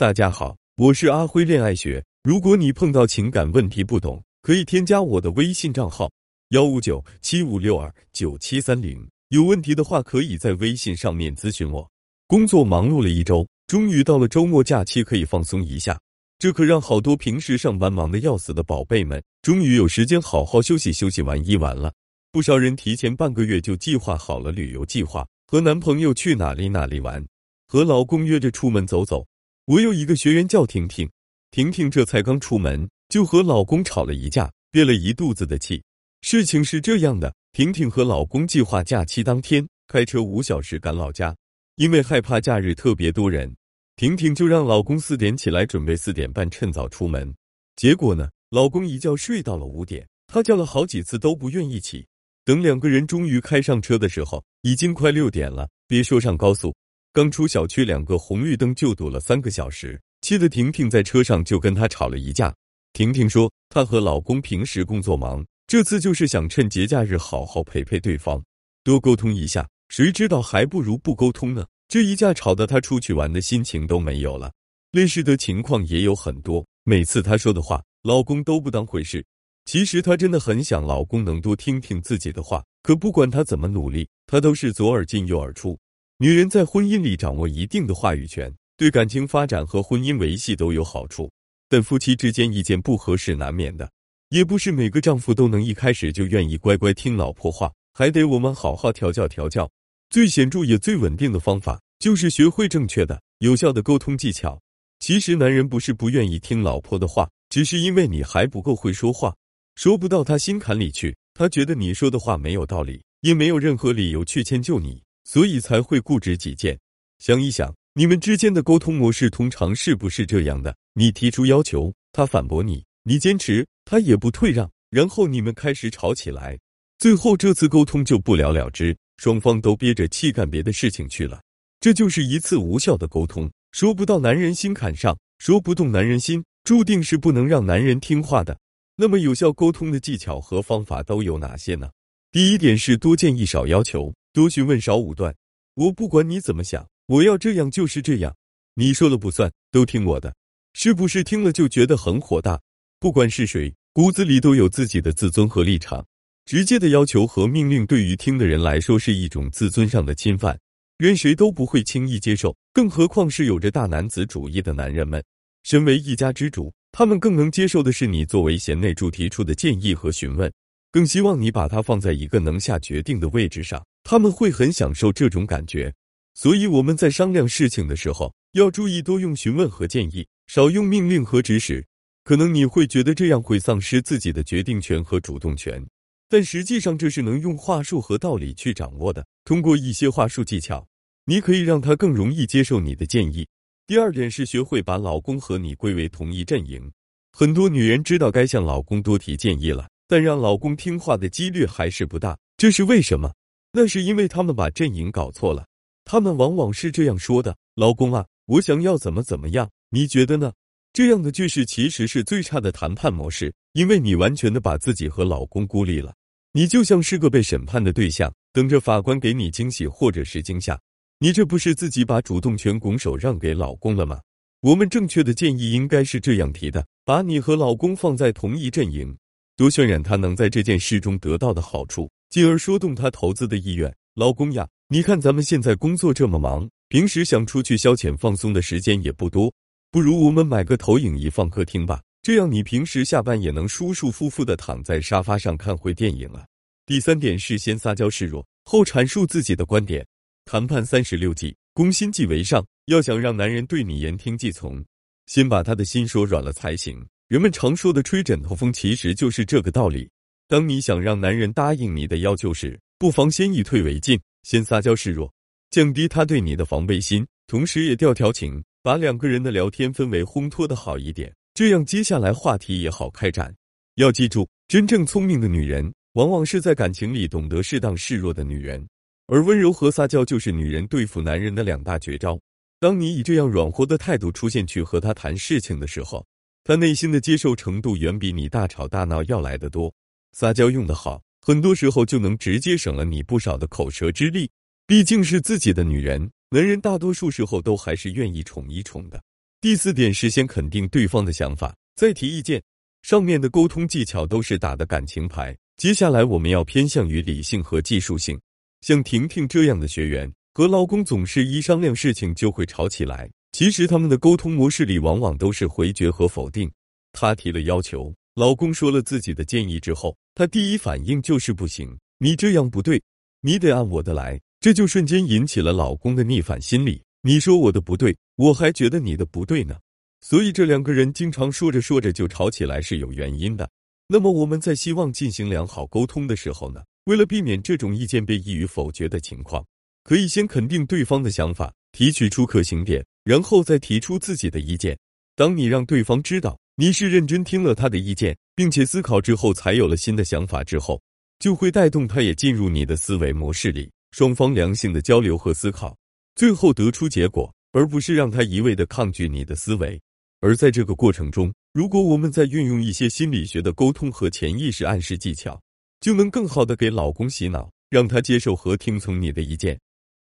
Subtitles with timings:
[0.00, 2.02] 大家好，我是阿辉恋爱学。
[2.22, 6.10] 如果你碰到情感问题不懂，可以添加我的微信账号
[6.52, 9.06] 幺五九七五六二九七三零。
[9.28, 11.86] 有问题的话，可以在微信上面咨询我。
[12.26, 16.00] 工作忙碌了一周，终于到了周末假期，可以放松一下。
[16.38, 21.92] 这可让好多平时上班忙得要死的宝贝们，终于有时间好好休息休息玩一玩了。
[22.32, 27.22] 不少人提前半个月就计划好了旅游计划，和男朋友去哪里哪里玩，
[27.68, 29.26] 和老公约着出门走走。
[29.70, 31.08] 我有一个学员叫婷婷，
[31.52, 35.80] 婷婷这才刚出门就和老公吵了一架，憋了一肚子的气。
[36.22, 41.32] 事情是这样的，婷婷和老公计划假期当天开车五小时赶老家，
[41.76, 43.54] 因为害怕假日特别多人，
[43.94, 47.32] 婷婷就让老公四点起来准备四点半趁早出门。
[47.76, 52.04] 结果呢，老公一觉睡到了五点，她叫了好几次都不愿意起。
[52.44, 55.68] 等两个人终于开上车的时候，已经快六点了。
[55.86, 56.74] 别说上高速。
[57.12, 62.54] 刚出小区，两个红绿灯就堵了三个小时，气得婷婷在车上就跟他吵了一架。
[62.92, 68.40] 婷婷说，她和老公平时工作忙，这次就是想趁节假日好好陪陪对方，
[68.84, 69.68] 多沟通一下。
[69.88, 71.66] 谁知道还不如不沟通呢？
[71.88, 74.52] 这一架吵得她出去玩的心情都没有了。
[74.92, 79.24] 类似的情况也有很多，每次她说的话，老公都不当回事。
[79.64, 85.76] 其实她真的很想老公能多听听自己的话，可不管她怎么努力，他都是左耳进右耳出。
[86.22, 91.30] 女人在婚姻里掌握一定的话语权，对感情发展和婚姻维系都有好处。
[91.66, 93.90] 但夫妻之间意见不合是难免的，
[94.28, 99.66] 也不是每个丈夫都能一开始就愿意乖乖听老婆话，还得我们好好调教调教。
[100.10, 104.60] 最显著也最稳定的方法，就是学会正确的、有效的沟通技巧。
[104.98, 109.34] 其实男人不是不愿意听老婆的话，只是因为你还不够会说话，
[109.74, 111.16] 说不到他心坎里去。
[111.32, 115.02] 他觉得你说的话没有道理，也没有任何理由去迁就你。
[115.32, 116.76] 所以才会固执己见。
[117.20, 120.74] 想一想，你们之间的沟通模式通常是不是这样的？
[120.92, 126.58] 你提出要求，他反驳你；你坚持，他也不退让，然后你们开始吵起来，
[126.98, 131.40] 最后这次沟通就不了了之，双方都憋着气干别的事情去了。
[131.78, 138.58] 这就是一次无效的沟通，说不到男人心坎上，说不动男人心，注定是不能让男人听话的。
[138.96, 141.88] 那么，有效沟通的技巧和方法都有哪些呢？
[142.32, 144.12] 第一点是多建议少要求。
[144.32, 145.34] 多询问少武断，
[145.74, 148.36] 我不管你怎么想，我要这样就是这样，
[148.74, 150.34] 你说了不算，都听我的，
[150.72, 152.60] 是不是听了就觉得很火大？
[153.00, 156.06] 不管是谁，骨子里都有自己的自尊和立场。
[156.46, 160.58] 直接的要求和命令对于听的人来说是一种自尊上的侵犯，
[160.98, 165.22] 任谁都不会轻易接受，更何况是有着大男子主义的男人们。
[165.62, 170.50] 身为一家之主，他们更能接受的是你作为贤内助提出的建议和询问，
[170.90, 173.84] 更希望你把它放在一个能下决定的位置上。
[174.10, 175.94] 他们会很享受这种感觉，
[176.34, 181.86] 所以我们在商量事情的时候要注意多用询问和建议，少用命令和指使。
[182.24, 185.86] 可能你会觉得这样会丧失自己的决定权和主动权，
[186.28, 189.24] 但实际上这是能用话术和道理去掌握的。
[189.44, 190.84] 通过一些话术技巧，
[191.26, 193.46] 你可以让他更容易接受你的建议。
[193.86, 196.90] 第二点是学会把老公和你归为同一阵营。
[197.30, 202.36] 很多女人知道该向老公多提建议了，但让老公听话的几率还是不大。
[202.56, 203.32] 这是为什么？
[203.72, 205.66] 那是因为他们把阵营搞错了，
[206.04, 210.52] 他们往往是这样说的：“老公啊，我想要怎么怎么样，你觉得呢？”
[210.92, 216.12] 这样的句式其实是最差的谈判模式，因为你完全的把自己和老公孤立了，
[216.52, 220.76] 你就像是个被审判的对象，等着法官给你惊喜或者是惊吓，
[221.20, 224.20] 你这不是自己把主动权拱手让给老公了吗？
[224.62, 229.16] 我们正确的建议应该是这样提的：把你和老公放在同一阵营，
[229.56, 232.10] 多渲染他能在这件事中得到的好处。
[232.30, 233.92] 进而说动他投资的意愿。
[234.14, 239.52] 老公呀，你看咱们现在工作这么忙，平时想出去消遣放松的时间也不多，
[239.90, 246.46] 不如我们买个投影仪放客厅吧，这样你平时下班也能舒舒服服的躺在沙发上看会电影了。
[246.86, 250.06] 第三点是先撒娇示弱，后阐述自己的观点。
[250.44, 252.64] 谈判三十六计，攻心计为上。
[252.86, 254.84] 要想让男人对你言听计从，
[255.26, 257.06] 先把他的心说软了才行。
[257.28, 260.10] 人们常说的吹枕头风，其实就是这个道理。
[260.50, 265.32] 当你想让男人答应你的要求时，不妨先以退为进，先撒娇示弱，
[265.70, 273.54] 降低他对你的防备心，同时也调调情，把两个人的聊天氛围烘托的好一点，这样接下来话题也好开展。
[273.94, 278.84] 要记住，真正聪明的女人，往往是在感情里懂得适当示弱的女人，
[279.28, 282.36] 而温柔和撒娇就是女人对付男人的两大绝招。
[282.80, 286.26] 当你以这样软和的态度出现去和他谈事情的时候，
[286.64, 289.94] 他内心的接受程度远比你大吵大闹要来得多。
[290.32, 294.50] 撒娇用得好，很多时候就能直接省了你不少的口舌之力。
[294.86, 299.22] 毕竟是自己的女人，男人大多数时候都还是愿意宠一宠的。
[299.60, 302.62] 第四点是先肯定对方的想法，再提意见。
[303.02, 308.38] 上面的沟通技巧都是打的感情牌，接下来我们要偏向于理性和技术性。
[308.80, 316.70] 像婷婷这样的学员和老公总是一商量事情就会吵起来，其实他们的沟通模式里往往都是回绝和否定。
[317.12, 323.02] 她提了要求，老公说了自己的建议之后，她第一反应就是不行，你这样不对，
[323.40, 327.02] 你得按我的来，这就瞬间引起了老公的逆反心理。
[327.22, 329.76] 你说我的不对，我还觉得你的不对呢。
[330.20, 333.68] 所以这两个人经常说着说着就吵起来是有原因的。
[334.06, 339.64] 那么我们在希望进行良好沟通的时候呢，为了避免这种意见被一语否决的情况，
[340.04, 344.96] 可以先肯定对方的想法，提取出可行点，然后再提出自己的意见。
[345.36, 350.98] 当你让对方知道你是认真听了他的意见，并且思考之后才有了新的想法之后，
[351.38, 355.94] 就会带动他也进入你的思维模式里，双方良性的交流和思考，
[356.36, 360.00] 最后得出结果，而不是让他一味的抗拒你的思维。
[360.40, 365.60] 而在这个过程中，如果我们在运用一些心理学的沟通和潜意识暗示技巧，
[366.00, 369.78] 就能更好的给老公洗脑，让他接受和听从你的意见。